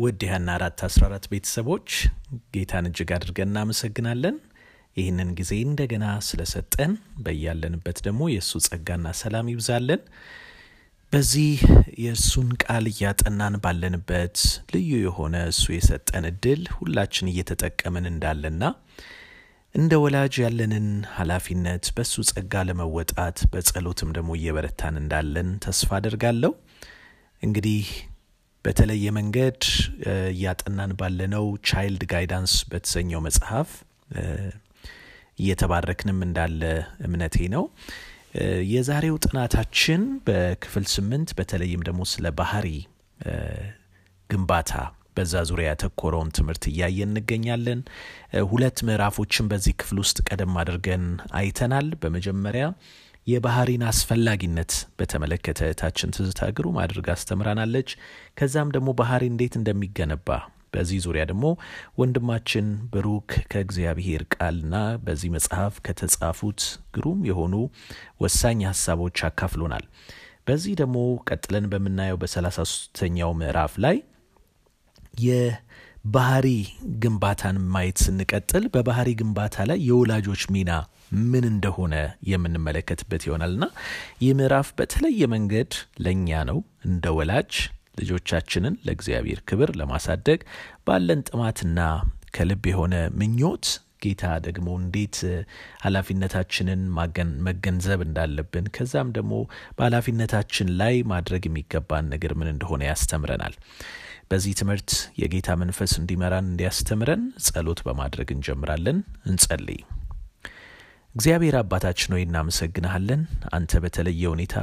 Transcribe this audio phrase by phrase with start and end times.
[0.00, 1.88] ውድ የሀና አራት አስራ አራት ቤተሰቦች
[2.54, 4.36] ጌታን እጅግ አድርገን እናመሰግናለን።
[4.96, 6.92] ይህንን ጊዜ እንደገና ስለሰጠን
[7.24, 10.00] በያለንበት ደግሞ የእሱ ጸጋና ሰላም ይብዛለን።
[11.12, 11.52] በዚህ
[12.02, 14.36] የእሱን ቃል እያጠናን ባለንበት
[14.74, 18.62] ልዩ የሆነ እሱ የሰጠን እድል ሁላችን እየተጠቀምን እንዳለና
[19.74, 20.86] እንደ ወላጅ ያለንን
[21.16, 26.52] ኃላፊነት በእሱ ጸጋ ለመወጣት በጸሎትም ደግሞ እየበረታን እንዳለን ተስፋ አደርጋለሁ።
[27.42, 27.84] እንግዲህ
[28.64, 29.60] በተለየ መንገድ
[30.30, 33.70] እያጠናን ባለነው ቻይልድ ጋይዳንስ በተሰኘው መጽሐፍ
[35.38, 36.62] እየተባረክንም እንዳለ
[37.06, 37.64] እምነቴ ነው።
[38.72, 42.66] የዛሬው ጥናታችን በክፍል ስምንት በተለይም ደግሞ ስለ ባህሪ
[44.30, 44.72] ግንባታ
[45.16, 47.80] በዛ ዙሪያ ያተኮረውን ትምህርት እያየን እንገኛለን።
[48.50, 51.04] ሁለት ምዕራፎችን በዚህ ክፍል ውስጥ ቀደም አድርገን
[51.40, 52.66] አይተናል። በመጀመሪያ
[53.26, 57.90] የባህሪን አስፈላጊነት በተመለከተ እህታችን ትዝታ ግሩም አድርጋ አስተምራናለች።
[58.38, 60.28] ከዛም ደግሞ ባህሪ እንዴት እንደሚገነባ
[60.74, 61.46] በዚህ ዙሪያ ደግሞ
[62.00, 66.60] ወንድማችን ብሩክ ከእግዚአብሔር ቃልና በዚህ መጽሐፍ ከተጻፉት
[66.94, 67.54] ግሩም የሆኑ
[68.20, 69.84] ወሳኝ ሀሳቦች አካፍሎናል።
[70.46, 73.98] በዚህ ደግሞ ቀጥለን በምናየው በሰላሳ ሶስተኛው ምዕራፍ ላይ
[76.04, 76.46] የባህሪ
[77.02, 80.70] ግንባታን ማየት ስንቀጥል በባህሪ ግንባታ ላይ የወላጆች ሚና
[81.24, 81.94] ምን እንደሆነ
[82.30, 83.64] የምንመለከትበት ይሆናልና
[84.22, 85.72] ይህ ምዕራፍ በተለየ መንገድ
[86.04, 87.52] ለእኛ ነው እንደ ወላጅ
[88.00, 90.40] ልጆቻችንን ለእግዚአብሔር ክብር ለማሳደግ
[90.86, 91.78] ባለን ጥማትና
[92.36, 93.66] ከልብ የሆነ ምኞት
[94.04, 95.16] ጌታ ደግሞ እንዴት
[95.84, 96.82] ኃላፊነታችንን
[97.46, 99.32] መገንዘብ እንዳለብን ከዛም ደግሞ
[99.76, 103.56] በኃላፊነታችን ላይ ማድረግ የሚገባን ነገር ምን እንደሆነ ያስተምረናል።
[104.30, 109.80] በዚህ ትምህርት የጌታ መንፈስ እንዲመራን እንዲያስተምረን ጸሎት በማድረግ እንጀምራለን። እንጸልይ።
[111.14, 114.56] እግዚአብሔር አባታችን ሆይ እናመሰግንሃለን። አንተ በተለየ ሁኔታ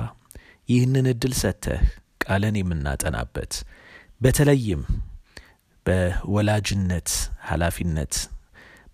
[0.69, 1.81] ይህንን እድል ሰጥተህ
[2.23, 3.53] ቃለን የምናጠናበት
[4.21, 4.81] በተለይም
[5.85, 7.09] በወላጅነት
[7.49, 8.15] ኃላፊነት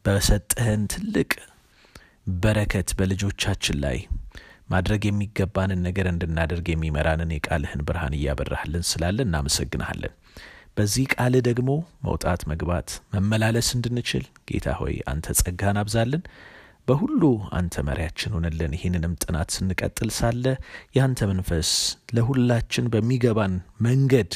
[0.05, 1.31] በሰጠህን ትልቅ
[2.41, 3.97] በረከት በልጆቻችን ላይ
[4.69, 10.13] ማድረግ የሚገባንን ነገር እንድናደርግ የሚመራንን የቃልህን ብርሃን እያበራህልን ስላለ እናመሰግንሃለን።
[10.77, 11.69] በዚህ ቃል ደግሞ
[12.05, 16.23] መውጣት፣ መግባት፣ መመላለስ እንድንችል ጌታ ሆይ አንተ ጸጋህን አብዛልን።
[16.87, 17.21] በሁሉ
[17.57, 20.45] አንተ መሪያችን ሆነልን። ይህንንም ጥናት ስንቀጥል ሳለ
[20.95, 21.69] የአንተ መንፈስ
[22.15, 23.53] ለሁላችን በሚገባን
[23.87, 24.33] መንገድ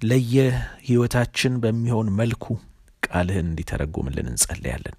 [0.00, 2.44] ለየህይወታችን በሚሆን መልኩ
[3.02, 4.96] ቃልህን እንዲተረጉምልን እንጸልያለን።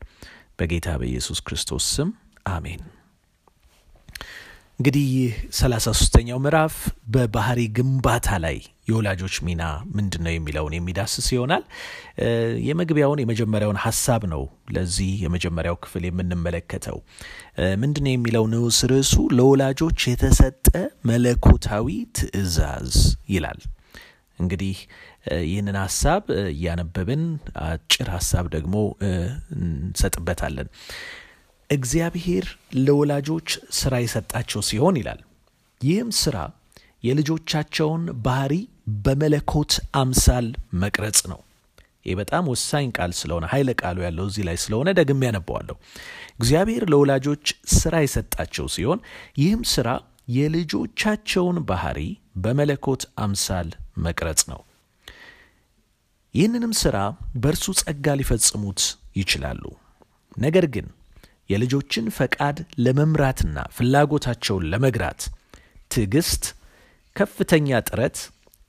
[0.60, 2.10] በጌታ በኢየሱስ ክርስቶስ ስም
[2.50, 2.84] አሜን።
[4.80, 6.74] እንግዲህ ይህ ሰላሳ ሶስተኛው ምዕራፍ
[7.14, 8.58] በባህሪ ግንባታ ላይ
[8.90, 9.62] የወላጆች ሚና
[9.96, 11.64] ምንድን ነው የሚለውን የሚዳስስ ይሆናል።
[12.68, 14.44] የመግቢያውን የመጀመሪያውን ሀሳብ ነው
[14.76, 16.98] ለዚህ የመጀመሪያው ክፍል የምንመለከተው።
[17.84, 20.68] ምንድን ነው የሚለው ንዑስ ርዕሱ ለወላጆች የተሰጠ
[21.12, 21.88] መለኮታዊ
[22.20, 22.94] ትእዛዝ
[23.30, 23.62] ይላል።
[24.40, 24.78] እንግዲህ
[25.46, 27.22] ይህንን ሀሳብ እያነበብን
[27.66, 28.76] አጭር ሀሳብ ደግሞ
[29.58, 30.70] እንሰጥበታለን።
[31.70, 32.46] እግዚአብሔር
[32.80, 35.22] ለወላጆች ስራ የሰጣቸው ሲሆን ይላል።
[35.82, 36.38] ይህም ስራ
[37.04, 38.54] የልጆቻቸውን ባህሪ
[39.06, 40.48] በመለኮት አምሳል
[40.84, 41.40] መቅረጽ ነው።
[42.06, 45.76] ይህ በጣም ወሳኝ ቃል ስለሆነ ኃይለ ቃሉ ያለው እዚህ ላይ ስለሆነ ደግሜ ያነበዋለሁ።
[46.40, 47.46] እግዚአብሔር ለወላጆች
[47.76, 49.00] ስራ የሰጣቸው ሲሆን
[49.38, 49.90] ይህም ስራ
[50.36, 52.00] የልጆቻቸውን ባህሪ
[52.38, 53.70] በመለኮት አምሳል
[54.06, 54.62] መቅረጽ ነው።
[56.34, 56.98] ይህንንም ስራ
[57.42, 58.82] በእርሱ ጸጋ ሊፈጽሙት
[59.16, 59.64] ይችላሉ።
[60.38, 60.88] ነገር ግን
[61.50, 65.22] የልጆችን ፈቃድ ለመምራትና ፍላጎታቸውን ለመግራት
[65.92, 66.44] ትዕግስት፣
[67.16, 68.18] ከፍተኛ ጥረት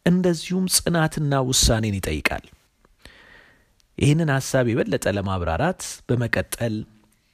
[0.07, 2.45] እንደዚሁም ጽናትና ውሳኔን ይጠይቃል።
[3.99, 6.75] ይህንን ሐሳብ የበለጠ ለማብራራት በመቀጠል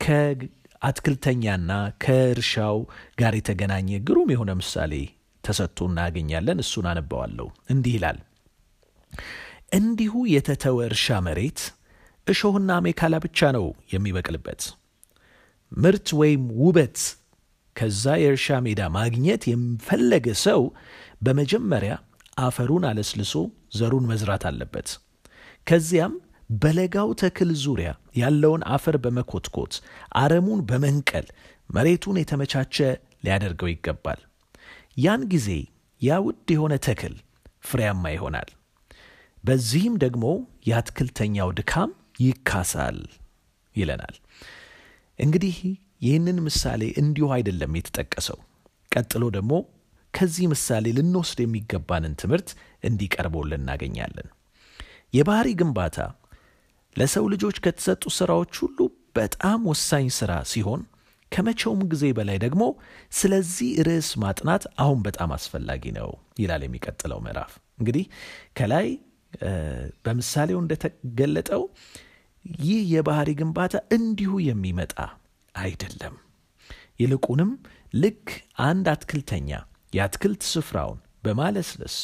[0.00, 1.70] ከአትክልተኛና
[2.04, 2.78] ከእርሻው
[3.18, 4.92] ጋር የተገናኘ ግሩም የሆነ ምሳሌ
[5.44, 8.18] ተሰጥቶ እናገኛለን። እሱን አነባዋለሁ። እንዲህ ይላል።
[9.72, 11.60] እንዲሁ የተተወ እርሻ መሬት
[12.26, 14.62] እሾህና አሜከላ ብቻ ነው የሚበቅልበት።
[15.72, 16.98] ምርት ወይም ውበት
[17.76, 20.60] ከዛ የእርሻ ሜዳ ማግኘት የፈለገ ሰው
[21.26, 21.92] በመጀመሪያ
[22.38, 23.32] አፈሩን አለስልሶ
[23.78, 24.88] ዘሩን መዝራት አለበት።
[25.66, 26.14] ከዚያም
[26.62, 29.74] በለጋው ተክል ዙሪያ ያለውን አፈር በመኮትኮት
[30.20, 31.26] አረሙን በመንቀል
[31.70, 32.76] መሬቱን የተመቻቸ
[33.24, 34.20] ሊያደርገው ይገባል።
[34.96, 35.48] ያን ጊዜ
[36.00, 37.14] ያ ውድ የሆነ ተክል
[37.64, 38.50] ፍሬያማ ይሆናል።
[39.44, 40.24] በዚህም ደግሞ
[40.66, 41.90] የአትክልተኛው ድካም
[42.24, 42.98] ይካሳል
[43.76, 44.16] ይለናል።
[45.18, 45.56] እንግዲህ
[46.06, 48.38] ይህንን ምሳሌ እንዲሁ አይደለም የተጠቀሰው።
[48.92, 49.52] ቀጥሎ ደግሞ
[50.14, 52.48] ከዚህ ምሳሌ ልንወስድ የሚገባንን ትምህርት
[52.88, 54.28] እንዲቀርበውልን እናገኛለን።
[55.14, 55.96] የባህሪ ግንባታ
[56.96, 58.78] ለሰው ልጆች ከተሰጡ ስራዎች ሁሉ
[59.18, 60.82] በጣም ወሳኝ ስራ ሲሆን
[61.32, 62.62] ከመቼውም ጊዜ በላይ ደግሞ
[63.12, 66.10] ስለዚህ ርዕስ ማጥናት አሁን በጣም አስፈላጊ ነው
[66.40, 68.04] ይላል የሚቀጥለው ምዕራፍ። እንግዲህ
[68.58, 68.88] ከላይ
[70.04, 71.62] በምሳሌው እንደተገለጠው
[72.62, 74.94] ይህ የባህሪ ግንባታ እንዲሁ የሚመጣ
[75.54, 76.14] አይደለም።
[77.02, 77.50] ይልቁንም
[77.94, 78.26] ልክ
[78.66, 79.50] አንድ አትክልተኛ
[79.92, 81.96] የአትክልት ስፍራውን በማለስለስ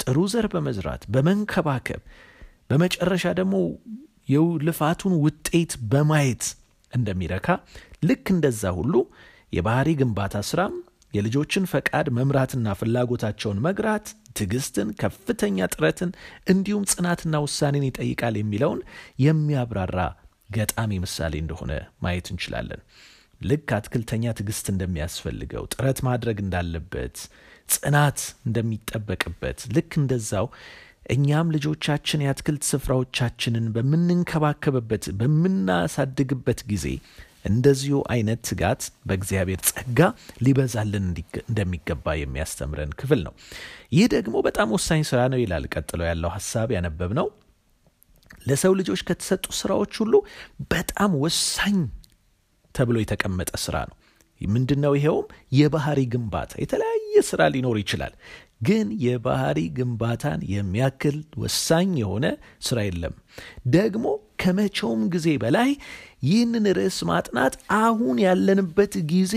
[0.00, 2.00] ጥሩ ዘር በመዝራት በመንከባከብ
[2.70, 3.56] በመጨረሻ ደግሞ
[4.32, 6.44] የልፋቱን ውጤት በማየት
[6.92, 7.48] እንደሚረካ
[8.08, 8.94] ልክ እንደዛ ሁሉ
[9.52, 10.74] የባህሪ ግንባታ ስራም
[11.14, 14.06] የልጆችን ፈቃድ መምራትና ፍላጎታቸውን መግራት
[14.36, 16.10] ትዕግስትን፣ ከፍተኛ ጥረትን
[16.52, 18.80] እንዲሁም ጽናትና ውሳኔን ይጠይቃል የሚለውን
[19.24, 19.98] የሚያብራራ
[20.50, 21.72] ገጣሚ ምሳሌ እንደሆነ
[22.04, 22.82] ማየት እንችላለን።
[23.40, 27.16] ልክ አትክልተኛ ትዕግስት እንደሚያስፈልገው ጥረት ማድረግ እንዳለበት
[27.68, 28.18] ጽናት
[28.48, 30.46] እንደሚጠበቅበት ልክ እንደዛው
[31.10, 36.86] እኛም ልጆቻችን የአትክልት ስፍራዎቻችንን በምንንከባከብበት በምናሳድግበት ጊዜ
[37.46, 39.98] እንደዚሁ አይነት ትጋት በእግዚአብሔር ጸጋ
[40.44, 41.06] ሊበዛልን
[41.42, 43.34] እንደሚገባ የሚያስተምረን ክፍል ነው።
[43.96, 47.28] ይህ ደግሞ በጣም ወሳኝ ስራ ነው ይላል ቀጥሎ ያለው ሀሳብ ያነበብ ነው።
[48.46, 50.14] ለሰው ልጆች ከተሰጡ ስራዎች ሁሉ
[50.70, 51.78] በጣም ወሳኝ
[52.74, 53.96] ተብሎ የተቀመጠ ስራ ነው።
[54.40, 54.92] ምንድን ነው?
[54.96, 55.26] ይኸውም
[55.58, 58.12] የባህሪ ግንባታ። የተለያየ ስራ ሊኖር ይችላል፣
[58.62, 62.26] ግን የባህሪ ግንባታን የሚያክል ወሳኝ የሆነ
[62.66, 63.14] ስራ የለም።
[63.76, 64.04] ደግሞ
[64.42, 65.70] ከመቼውም ጊዜ በላይ
[66.26, 69.34] ይህንን ርዕስ ማጥናት አሁን ያለንበት ጊዜ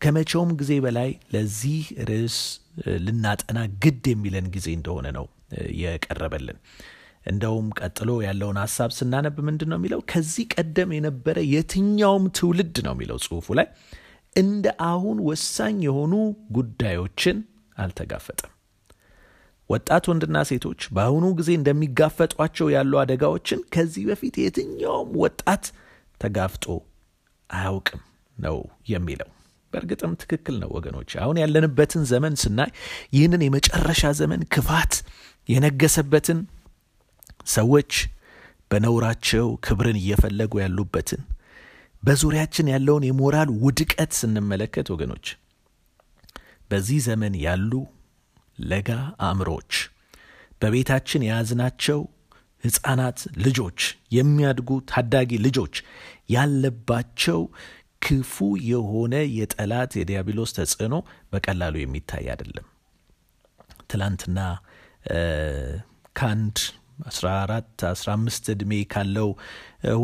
[0.00, 2.36] ከመቼውም ጊዜ በላይ ለዚህ ርዕስ
[3.04, 5.26] ልናጠና ግድ የሚለን ጊዜ እንደሆነ ነው
[5.80, 6.58] የቀረበልን።
[7.26, 10.00] እንደውም ቀጥሎ ያለውን ሀሳብ ስናነብ ምንድን ነው የሚለው?
[10.10, 13.68] ከዚህ ቀደም የነበረ የትኛውም ትውልድ ነው የሚለው ጽሑፉ ላይ
[14.36, 16.12] እንደ አሁን ወሳኝ የሆኑ
[16.56, 17.38] ጉዳዮችን
[17.76, 18.51] አልተጋፈጠም።
[19.70, 25.64] ወጣት ወንድና ሴቶች በአሁኑ ጊዜ እንደሚጋፈጧቸው ያሉ አደጋዎችን ከዚህ በፊት የትኛውም ወጣት
[26.20, 26.66] ተጋፍጦ
[27.50, 28.02] አያውቅም
[28.36, 28.58] ነው
[28.92, 29.30] የሚለው።
[29.72, 32.70] በእርግጥም ትክክል ነው ወገኖች። አሁን ያለንበትን ዘመን ስናይ
[33.14, 34.94] ይህንን የመጨረሻ ዘመን ክፋት
[35.48, 36.40] የነገሰበትን
[37.54, 37.92] ሰዎች
[38.70, 41.22] በነውራቸው ክብርን እየፈለጉ ያሉበትን
[42.02, 45.26] በዙሪያችን ያለውን የሞራል ውድቀት ስንመለከት ወገኖች
[46.70, 47.72] በዚህ ዘመን ያሉ
[48.58, 48.90] ለጋ
[49.26, 49.72] አእምሮች
[50.62, 52.00] በቤታችን የያዝናቸው
[52.64, 53.80] ሕፃናት ልጆች
[54.16, 55.76] የሚያድጉ ታዳጊ ልጆች
[56.34, 57.40] ያለባቸው
[58.02, 58.36] ክፉ
[58.68, 60.94] የሆነ የጠላት የዲያብሎስ ተጽዕኖ
[61.32, 62.66] በቀላሉ የሚታይ አይደለም።
[63.90, 64.38] ትላንትና
[66.16, 66.56] ከአንድ
[67.10, 69.28] 14 15 ዕድሜ ካለው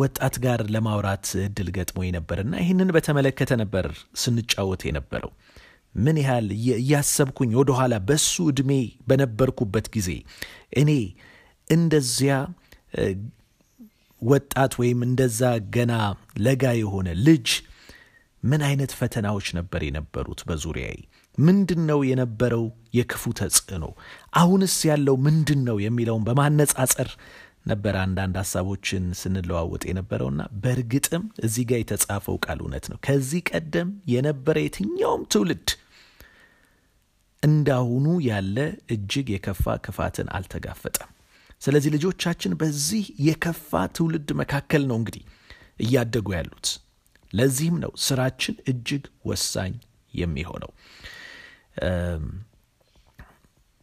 [0.00, 3.86] ወጣት ጋር ለማውራት እድል ገጥሞ ነበርና ይህንን በተመለከተ ነበር
[4.22, 5.32] ስንጫወት የነበረው።
[5.98, 8.72] ምን ያህል እያሰብኩኝ ወደኋላ በሱ ዕድሜ
[9.08, 10.10] በነበርኩበት ጊዜ
[10.80, 10.90] እኔ
[11.68, 12.34] እንደዚያ
[14.22, 15.40] ወጣት ወይም እንደዛ
[15.74, 15.92] ገና
[16.44, 17.48] ለጋ የሆነ ልጅ
[18.42, 20.96] ምን አይነት ፈተናዎች ነበር የነበሩት በዙሪያዬ?
[21.38, 22.64] ምንድን ነው የነበረው
[22.98, 23.84] የክፉ ተጽዕኖ?
[24.40, 27.10] አሁንስ ያለው ምንድን ነው የሚለውን በማነጻጸር
[27.66, 34.56] ነበር አንዳንድ ሀሳቦችን ስንለዋወጥ የነበረውና በእርግጥም እዚህ ጋር የተጻፈው ቃል እውነት ነው። ከዚህ ቀደም የነበረ
[34.64, 35.68] የትኛውም ትውልድ
[37.42, 38.56] እንዳሁኑ ያለ
[38.94, 41.10] እጅግ የከፋ ክፋትን አልተጋፈጠም።
[41.62, 45.22] ስለዚህ ልጆቻችን በዚህ የከፋ ትውልድ መካከል ነው እንግዲህ
[45.84, 46.68] እያደጉ ያሉት።
[47.32, 49.72] ለዚህም ነው ስራችን እጅግ ወሳኝ
[50.14, 50.70] የሚሆነው።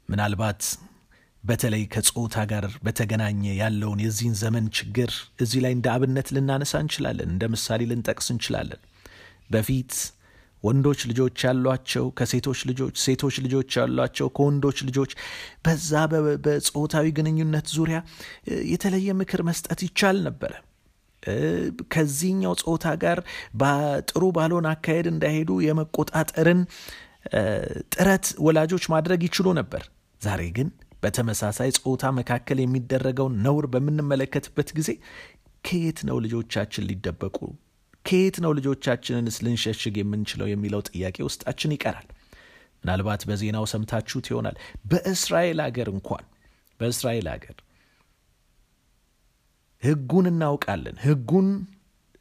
[0.10, 0.62] ምናልባት
[1.44, 5.12] በተለይ ከጾታ ጋር በተገናኘ ያለውን የዚህን ዘመን ችግር
[5.44, 8.82] እዚህ ላይ እንደ አብነት ልናነሳ እንችላለን፣ እንደ ምሳሌ ልንጠቅስ እንችላለን።
[9.50, 9.92] በፊት
[10.66, 15.12] ወንዶች ልጆች ያሏቸው ከሴቶች ልጆች፣ ሴቶች ልጆች ያሏቸው ከወንዶች ልጆች
[15.66, 15.92] በዛ
[16.46, 18.00] በጾታዊ ግንኙነት ዙሪያ
[18.72, 20.54] የተለየ ምክር መስጠት ይቻል ነበረ።
[21.94, 23.20] ከዚህኛው ጾታ ጋር
[24.10, 26.60] ጥሩ ባልሆነ አካሄድ እንዳይሄዱ የመቆጣጠርን
[27.96, 29.84] ጥረት ወላጆች ማድረግ ይችሉ ነበር።
[30.22, 30.68] ዛሬ ግን
[31.04, 34.90] በተመሳሳይ ጾታ መካከል የሚደረገውን ነውር በምንመለከትበት ጊዜ
[35.66, 37.38] ከየት ነው ልጆቻችን ሊደበቁ
[38.06, 42.08] ከየት ነው ልጆቻችንንስ ልንሸሽግ የምንችለው የሚለው ጥያቄ ውስጣችን ይቀራል።
[42.80, 44.58] ምናልባት በዜናው ሰምታችሁት ይሆናል።
[44.90, 46.26] በእስራኤል አገር እንኳን
[46.80, 47.56] በእስራኤል አገር
[49.84, 51.48] ሕጉን እናውቃለን፣ ሕጉን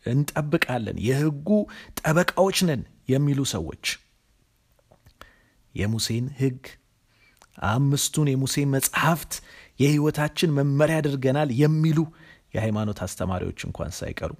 [0.05, 1.49] እንጠብቃለን፣ የሕጉ
[1.99, 3.85] ጠበቃዎች ነን የሚሉ ሰዎች
[5.75, 6.63] የሙሴን ሕግ
[7.69, 9.33] አምስቱን የሙሴን መጽሐፍት
[9.81, 11.99] የሕይወታችን መመሪያ አድርገናል የሚሉ
[12.55, 14.33] የሃይማኖት አስተማሪዎች እንኳን ሳይቀሩ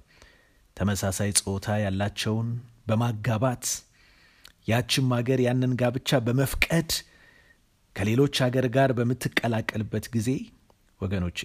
[0.77, 2.49] ተመሳሳይ ጾታ ያላቸውን
[2.87, 3.65] በማጋባት
[4.69, 6.89] ያችም አገር ያንን ጋብቻ በመፍቀድ
[7.95, 10.29] ከሌሎች አገር ጋር በምትቀላቀልበት ጊዜ
[11.01, 11.39] ወገኖቼ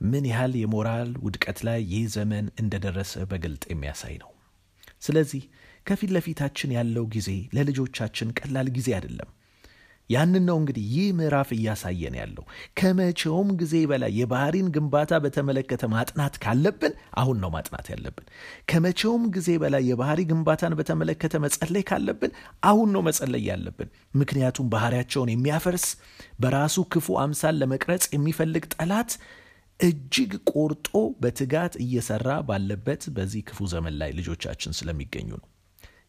[0.00, 4.30] ምን ያህል የሞራል ውድቀት ላይ ይህ ዘመን እንደደረሰ በግልጥ የሚያሳይ ነው።
[5.06, 5.42] ስለዚህ
[5.86, 9.30] ከፊት ለፊታችን ያለው ጊዜ ለልጆቻችን ቀላል ጊዜ አይደለም።
[10.10, 12.44] ያንን ነው እንግዲህ ይህ ምዕራፍ እያሳየን ያለው።
[12.80, 18.26] ከመቼውም ጊዜ በላይ የባህሪን ግንባታ በተመለከተ ማጥናት ካለብን አሁን ነው ማጥናት ያለብን።
[18.70, 22.32] ከመቼውም ጊዜ በላይ የባህሪ ግንባታን በተመለከተ መጸለይ ካለብን
[22.64, 23.90] አሁን ነው መጸለይ ያለብን።
[24.20, 25.86] ምክንያቱም ባህሪያቸውን የሚያፈርስ
[26.40, 29.12] በራሱ ክፉ አምሳል ለመቅረጽ የሚፈልግ ጠላት
[29.80, 30.88] እጅግ ቆርጦ
[31.20, 35.46] በትጋት እየሰራ ባለበት በዚህ ክፉ ዘመን ላይ ልጆቻችን ስለሚገኙ ነው።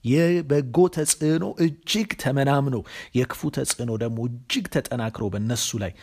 [0.04, 2.78] የበጎ ተጽዕኖ እጅግ ተመናምኖ
[3.18, 5.94] የክፉ ተጽዕኖ ደግሞ እጅግ ተጠናክሮ በእነሱ ላይ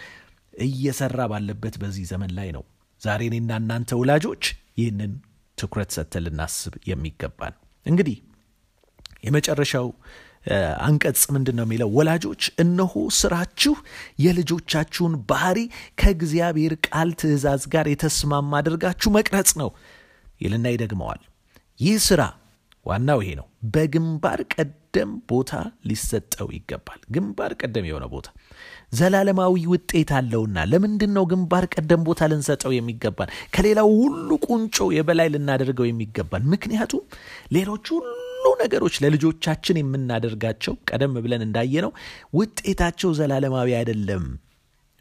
[0.65, 2.65] እየሰራ ባለበት በዚህ ዘመን ላይ ነው
[3.03, 4.45] ዛሬ እኔና እናንተ ወላጆች
[4.79, 5.13] ይህንን
[5.59, 7.55] ትኩረት ሰጥተን ልናስብ የሚገባን።
[7.87, 8.17] እንግዲህ
[9.27, 9.87] የመጨረሻው
[10.83, 11.89] አንቀጽ ምንድን ነው የሚለው?
[11.97, 13.75] ወላጆች እነሆ ስራችሁ
[14.25, 15.59] የልጆቻችሁን ባህሪ
[16.01, 19.71] ከእግዚአብሔር ቃል ትእዛዝ ጋር የተስማማ አድርጋችሁ መቅረጽ ነው
[20.41, 21.23] ይልና ይደግመዋል።
[21.81, 22.23] ይህ ስራ
[22.89, 25.53] ዋናው ይሄ ነው። በግንባር ቀደም ቦታ
[25.89, 28.29] ሊሰጠው ይገባል። ግንባር ቀደም የሆነ ቦታ
[28.93, 33.33] ዘላለማዊ ውጤት አለውና ለምንድን ነው ግንባር ቀደም ቦታ ልንሰጠው የሚገባን?
[33.55, 36.49] ከሌላው ሁሉ ቁንጮ የበላይ ልናደርገው የሚገባን?
[36.55, 37.03] ምክንያቱም
[37.53, 38.15] ሌሎች ሁሉ
[38.63, 41.93] ነገሮች ለልጆቻችን የምናደርጋቸው ቀደም ብለን እንዳየነው
[42.39, 44.25] ውጤታቸው ዘላለማዊ አይደለም።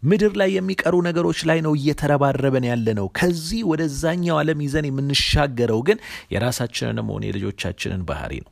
[0.04, 5.98] ምድር ላይ የሚቀሩ ነገሮች ላይ ነው እየተረባረበን ያለ ነው። ከዚህ ወደዛኛው ዓለም ይዘን የምንሻገረው ግን
[6.34, 8.52] የራሳችንንም ሆነ የልጆቻችንን ባህሪ ነው።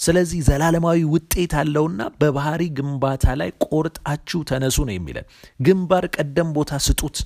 [0.00, 5.26] ስለዚህ ዘላለማዊ ውጤት አለውና በባህሪ ግንባታ ላይ ቆርጣችሁ ተነሱ ነው የሚለን።
[5.60, 7.18] ግንባር ቀደም ቦታ ስጡት።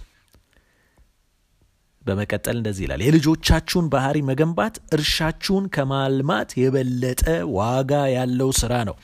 [2.02, 7.24] በመቀጠል እንደዚህ ይላል፣ የልጆቻችሁን ባህሪ መገንባት እርሻችሁን ከማልማት የበለጠ
[7.58, 8.96] ዋጋ ያለው ስራ ነው።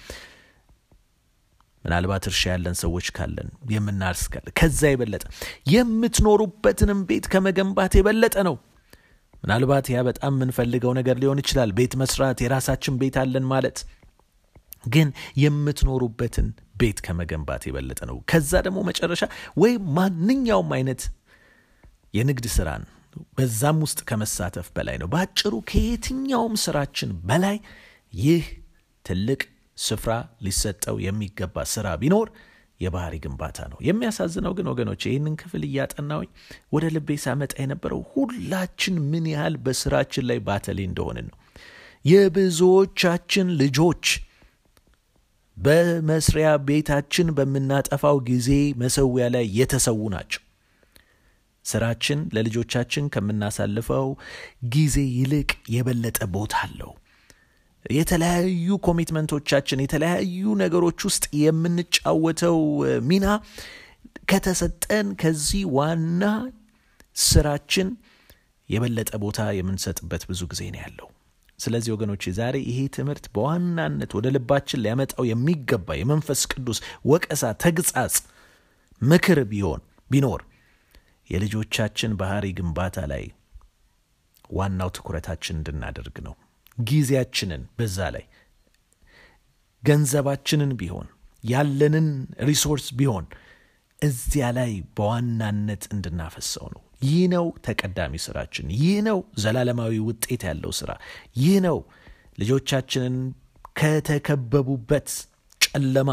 [1.87, 5.25] ምናልባት እርሻ ያለን ሰዎች ካለን የምናርስ ካለን ከዛ የበለጠ
[5.75, 8.57] የምትኖሩበትንም ቤት ከመገንባት የበለጠ ነው።
[9.43, 13.79] ምናልባት ያ በጣም የምንፈልገው ነገር ሊሆን ይችላል፣ ቤት መስራት፣ የራሳችን ቤት አለን ማለት
[14.87, 15.09] ግን
[15.43, 16.49] የምትኖሩበትን
[16.81, 19.23] ቤት ከመገንባት የበለጠ ነው። ከዛ ደግሞ መጨረሻ
[19.57, 21.03] ወይም ማንኛውም አይነት
[22.15, 22.85] የንግድ ስራን
[23.37, 27.57] በዛም ውስጥ ከመሳተፍ በላይ ነው። በአጭሩ ከየትኛውም ስራችን በላይ
[28.15, 28.45] ይህ
[29.05, 29.41] ትልቅ
[29.77, 30.13] ስፍራ
[30.45, 32.29] ሊሰጠው የሚገባ ስራ ቢኖር
[32.81, 36.31] የባህሪ ግንባታ ነው። የሚያሳዝነው ግን ወገኖች ይህንን ክፍል እያጠናውኝ
[36.75, 41.37] ወደ ልቤ ሳመጣ የነበረው ሁላችን ምን ያህል በስራችን ላይ ባተሌ እንደሆንን ነው።
[42.05, 44.05] የብዙዎቻችን ልጆች
[45.57, 48.49] በመስሪያ ቤታችን በምናጠፋው ጊዜ
[48.83, 50.43] መሰዊያ ላይ የተሰዉ ናቸው።
[51.65, 54.09] ስራችን ለልጆቻችን ከምናሳልፈው
[54.75, 56.93] ጊዜ ይልቅ የበለጠ ቦታ አለው።
[57.91, 62.59] የተለያዩ ኮሚትመንቶቻችን የተለያዩ ነገሮች ውስጥ የምንጫወተው
[63.11, 63.27] ሚና
[64.31, 66.23] ከተሰጠን ከዚህ ዋና
[67.17, 67.89] ስራችን
[68.69, 71.09] የበለጠ ቦታ የምንሰጥበት ብዙ ጊዜ ነው ያለው።
[71.59, 76.79] ስለዚህ ወገኖች ዛሬ ይሄ ትምህርት በዋናነት ወደ ልባችን ሊያመጣው የሚገባ የመንፈስ ቅዱስ
[77.11, 78.17] ወቀሳ፣ ተግሳጽ፣
[79.01, 80.43] ምክር ቢሆን ቢኖር
[81.31, 83.25] የልጆቻችን ባህሪ ግንባታ ላይ
[84.51, 86.35] ዋናው ትኩረታችን እንድናደርግ ነው።
[86.79, 88.25] ጊዜያችንን በዛ ላይ
[89.83, 91.09] ገንዘባችንን ቢሆን
[91.45, 92.09] ያለንን
[92.49, 93.27] resource ቢሆን
[93.99, 100.91] እዚያ ላይ በዋናነት እንድናፈሰው ነው። ይህ ነው ተቀዳሚ ስራችን። ይህ ነው ዘላለማዊ ውጤት ያለው ስራ።
[101.37, 101.79] ይህ ነው
[102.39, 103.17] ልጆቻችንን
[103.81, 105.09] ከተከበቡበት
[105.61, 106.11] ጨለማ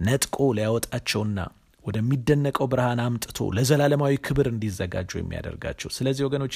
[0.00, 1.38] ነጥቆ ሊያወጣቸውና
[1.84, 6.54] ወደሚደነቀው ብርሃን አምጥቶ ለዘላለማዊ ክብር እንዲዘጋጁ የሚያደርጋቸው። ስለዚህ ወገኖቼ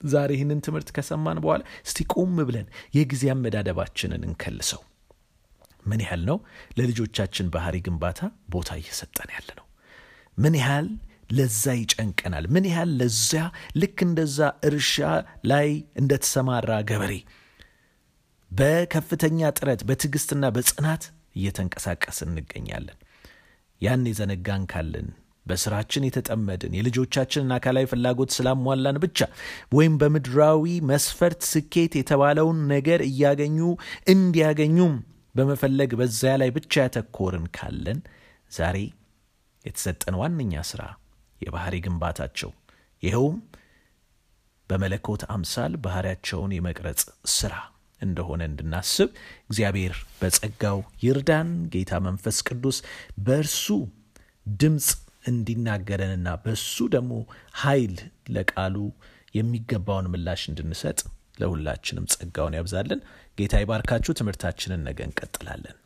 [0.00, 2.66] ዛሬ ይህንን ትምህርት ከሰማን በኋላ እስቲ ቆም ብለን
[2.96, 4.82] የጊዜ አመዳደባችንን እንከልሰው።
[5.86, 6.38] ምን ያህል ነው
[6.78, 8.20] ለልጆቻችን ባህሪ ግንባታ
[8.54, 9.66] ቦታ እየሰጠን ያለ ነው?
[10.38, 10.88] ምን ያህል
[11.30, 12.44] ለዛ ይጨንቀናል?
[12.54, 13.42] ምን ያህል ለዚያ
[13.80, 14.38] ልክ እንደዛ
[14.68, 14.94] እርሻ
[15.50, 15.68] ላይ
[16.00, 17.14] እንደተሰማራ ገበሬ
[18.50, 21.02] በከፍተኛ ጥረት በትዕግስትና በጽናት
[21.38, 22.98] እየተንቀሳቀስን እንገኛለን።
[23.80, 25.08] ያን የዘነጋን ካለን
[25.50, 29.18] በስራችን የተጠመድን የልጆቻችንን አካላዊ ፍላጎት ስላሟላን ብቻ
[29.76, 33.58] ወይም በምድራዊ መስፈርት ስኬት የተባለውን ነገር እያገኙ
[34.14, 34.94] እንዲያገኙም
[35.34, 37.98] በመፈለግ በዚያ ላይ ብቻ ያተኮርን ካለን
[38.52, 38.78] ዛሬ
[39.64, 40.82] የተሰጠን ዋነኛ ስራ
[41.40, 42.50] የባህሪ ግንባታቸው
[43.02, 43.36] ይኸውም
[44.70, 47.00] በመለኮት አምሳል ባህሪያቸውን የመቅረጽ
[47.34, 47.54] ስራ
[48.00, 49.08] እንደሆነ እንድናስብ
[49.48, 52.78] እግዚአብሔር በጸጋው ይርዳን። ጌታ መንፈስ ቅዱስ
[53.26, 53.64] በእርሱ
[54.46, 54.88] ድምፅ
[55.24, 57.12] እንዲናገረንና በሱ ደግሞ
[57.62, 57.94] ኃይል
[58.36, 58.76] ለቃሉ
[59.34, 60.98] የሚገባውን ምላሽ እንድንሰጥ
[61.40, 63.02] ለሁላችንም ጸጋውን ያብዛልን።
[63.38, 65.76] ጌታ ይባርካችሁ። ትምህርታችንን ነገ እንቀጥላለን።